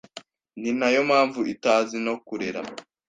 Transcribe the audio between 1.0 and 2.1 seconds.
mpamvu itazi